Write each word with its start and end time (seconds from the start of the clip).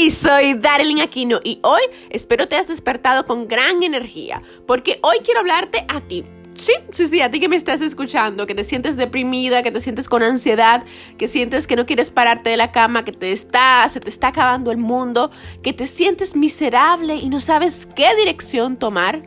Y 0.00 0.10
soy 0.10 0.54
Darlene 0.54 1.02
Aquino 1.02 1.40
y 1.42 1.58
hoy 1.62 1.82
espero 2.10 2.46
te 2.46 2.56
has 2.56 2.68
despertado 2.68 3.26
con 3.26 3.48
gran 3.48 3.82
energía 3.82 4.42
porque 4.66 5.00
hoy 5.02 5.18
quiero 5.24 5.40
hablarte 5.40 5.84
a 5.88 6.00
ti. 6.00 6.24
Sí, 6.54 6.72
sí, 6.90 7.06
sí, 7.06 7.20
a 7.20 7.30
ti 7.30 7.38
que 7.38 7.48
me 7.48 7.56
estás 7.56 7.80
escuchando, 7.80 8.46
que 8.46 8.54
te 8.54 8.64
sientes 8.64 8.96
deprimida, 8.96 9.62
que 9.62 9.70
te 9.70 9.80
sientes 9.80 10.08
con 10.08 10.22
ansiedad, 10.22 10.82
que 11.16 11.28
sientes 11.28 11.66
que 11.66 11.76
no 11.76 11.86
quieres 11.86 12.10
pararte 12.10 12.50
de 12.50 12.56
la 12.56 12.72
cama, 12.72 13.04
que 13.04 13.12
te 13.12 13.30
está, 13.30 13.88
se 13.88 14.00
te 14.00 14.08
está 14.08 14.28
acabando 14.28 14.72
el 14.72 14.78
mundo, 14.78 15.30
que 15.62 15.72
te 15.72 15.86
sientes 15.86 16.34
miserable 16.34 17.14
y 17.16 17.28
no 17.28 17.38
sabes 17.38 17.86
qué 17.94 18.16
dirección 18.16 18.76
tomar. 18.76 19.22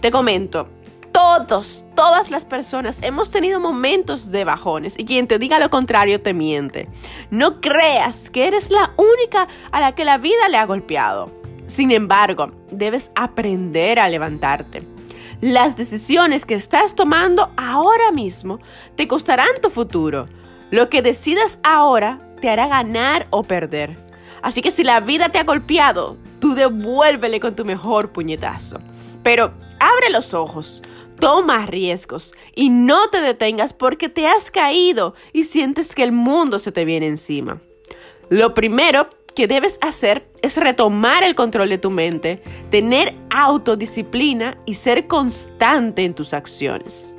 Te 0.00 0.10
comento, 0.10 0.68
todos, 1.22 1.84
todas 1.94 2.32
las 2.32 2.44
personas 2.44 2.98
hemos 3.00 3.30
tenido 3.30 3.60
momentos 3.60 4.32
de 4.32 4.44
bajones 4.44 4.98
y 4.98 5.04
quien 5.04 5.28
te 5.28 5.38
diga 5.38 5.60
lo 5.60 5.70
contrario 5.70 6.20
te 6.20 6.34
miente. 6.34 6.88
No 7.30 7.60
creas 7.60 8.28
que 8.28 8.48
eres 8.48 8.70
la 8.70 8.92
única 8.96 9.46
a 9.70 9.80
la 9.80 9.94
que 9.94 10.04
la 10.04 10.18
vida 10.18 10.48
le 10.48 10.56
ha 10.56 10.66
golpeado. 10.66 11.30
Sin 11.66 11.92
embargo, 11.92 12.50
debes 12.72 13.12
aprender 13.14 14.00
a 14.00 14.08
levantarte. 14.08 14.84
Las 15.40 15.76
decisiones 15.76 16.44
que 16.44 16.54
estás 16.54 16.96
tomando 16.96 17.52
ahora 17.56 18.10
mismo 18.10 18.58
te 18.96 19.06
costarán 19.06 19.60
tu 19.62 19.70
futuro. 19.70 20.26
Lo 20.72 20.90
que 20.90 21.02
decidas 21.02 21.60
ahora 21.62 22.18
te 22.40 22.50
hará 22.50 22.66
ganar 22.66 23.28
o 23.30 23.44
perder. 23.44 23.96
Así 24.42 24.60
que 24.60 24.72
si 24.72 24.82
la 24.82 24.98
vida 24.98 25.28
te 25.28 25.38
ha 25.38 25.44
golpeado, 25.44 26.16
tú 26.42 26.56
devuélvele 26.56 27.38
con 27.38 27.54
tu 27.54 27.64
mejor 27.64 28.10
puñetazo. 28.10 28.78
Pero 29.22 29.54
abre 29.78 30.10
los 30.10 30.34
ojos, 30.34 30.82
toma 31.20 31.66
riesgos 31.66 32.34
y 32.56 32.68
no 32.68 33.08
te 33.10 33.20
detengas 33.20 33.72
porque 33.72 34.08
te 34.08 34.26
has 34.26 34.50
caído 34.50 35.14
y 35.32 35.44
sientes 35.44 35.94
que 35.94 36.02
el 36.02 36.10
mundo 36.10 36.58
se 36.58 36.72
te 36.72 36.84
viene 36.84 37.06
encima. 37.06 37.62
Lo 38.28 38.54
primero 38.54 39.08
que 39.36 39.46
debes 39.46 39.78
hacer 39.82 40.28
es 40.42 40.56
retomar 40.56 41.22
el 41.22 41.36
control 41.36 41.68
de 41.68 41.78
tu 41.78 41.92
mente, 41.92 42.42
tener 42.72 43.14
autodisciplina 43.30 44.58
y 44.66 44.74
ser 44.74 45.06
constante 45.06 46.04
en 46.04 46.12
tus 46.12 46.34
acciones. 46.34 47.16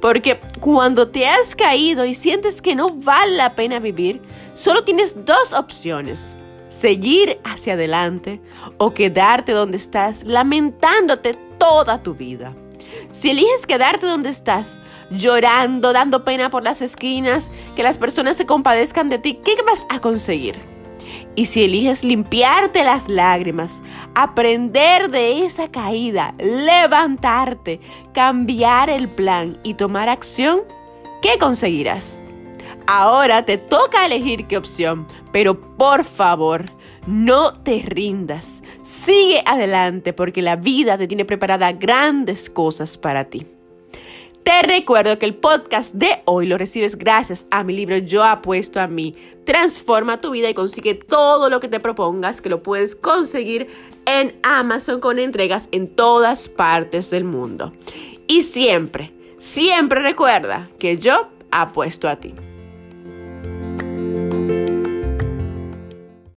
Porque 0.00 0.40
cuando 0.58 1.06
te 1.10 1.28
has 1.28 1.54
caído 1.54 2.04
y 2.04 2.14
sientes 2.14 2.60
que 2.60 2.74
no 2.74 2.90
vale 2.90 3.36
la 3.36 3.54
pena 3.54 3.78
vivir, 3.78 4.20
solo 4.52 4.82
tienes 4.82 5.24
dos 5.24 5.52
opciones 5.52 6.36
seguir 6.74 7.40
hacia 7.44 7.74
adelante 7.74 8.40
o 8.78 8.92
quedarte 8.92 9.52
donde 9.52 9.76
estás 9.76 10.24
lamentándote 10.24 11.38
toda 11.58 12.02
tu 12.02 12.14
vida. 12.14 12.52
Si 13.12 13.30
eliges 13.30 13.66
quedarte 13.66 14.06
donde 14.06 14.30
estás, 14.30 14.80
llorando, 15.10 15.92
dando 15.92 16.24
pena 16.24 16.50
por 16.50 16.64
las 16.64 16.82
esquinas, 16.82 17.52
que 17.76 17.82
las 17.82 17.96
personas 17.96 18.36
se 18.36 18.46
compadezcan 18.46 19.08
de 19.08 19.18
ti, 19.18 19.38
¿qué 19.44 19.54
vas 19.66 19.86
a 19.88 20.00
conseguir? 20.00 20.56
Y 21.36 21.46
si 21.46 21.64
eliges 21.64 22.04
limpiarte 22.04 22.82
las 22.84 23.08
lágrimas, 23.08 23.80
aprender 24.14 25.10
de 25.10 25.44
esa 25.44 25.70
caída, 25.70 26.34
levantarte, 26.38 27.80
cambiar 28.12 28.90
el 28.90 29.08
plan 29.08 29.58
y 29.62 29.74
tomar 29.74 30.08
acción, 30.08 30.62
¿qué 31.22 31.38
conseguirás? 31.38 32.24
Ahora 32.86 33.44
te 33.44 33.58
toca 33.58 34.04
elegir 34.04 34.46
qué 34.46 34.58
opción, 34.58 35.06
pero 35.34 35.58
por 35.76 36.04
favor, 36.04 36.66
no 37.08 37.54
te 37.54 37.82
rindas. 37.84 38.62
Sigue 38.82 39.42
adelante 39.44 40.12
porque 40.12 40.42
la 40.42 40.54
vida 40.54 40.96
te 40.96 41.08
tiene 41.08 41.24
preparada 41.24 41.72
grandes 41.72 42.48
cosas 42.48 42.96
para 42.96 43.24
ti. 43.24 43.44
Te 44.44 44.62
recuerdo 44.62 45.18
que 45.18 45.26
el 45.26 45.34
podcast 45.34 45.92
de 45.96 46.22
hoy 46.26 46.46
lo 46.46 46.56
recibes 46.56 46.96
gracias 46.96 47.48
a 47.50 47.64
mi 47.64 47.74
libro 47.74 47.98
Yo 47.98 48.22
apuesto 48.22 48.80
a 48.80 48.86
mí. 48.86 49.16
Transforma 49.44 50.20
tu 50.20 50.30
vida 50.30 50.48
y 50.48 50.54
consigue 50.54 50.94
todo 50.94 51.50
lo 51.50 51.58
que 51.58 51.66
te 51.66 51.80
propongas, 51.80 52.40
que 52.40 52.48
lo 52.48 52.62
puedes 52.62 52.94
conseguir 52.94 53.66
en 54.06 54.38
Amazon 54.44 55.00
con 55.00 55.18
entregas 55.18 55.68
en 55.72 55.88
todas 55.88 56.48
partes 56.48 57.10
del 57.10 57.24
mundo. 57.24 57.72
Y 58.28 58.42
siempre, 58.42 59.12
siempre 59.38 60.00
recuerda 60.00 60.70
que 60.78 60.96
yo 60.96 61.26
apuesto 61.50 62.08
a 62.08 62.20
ti. 62.20 62.34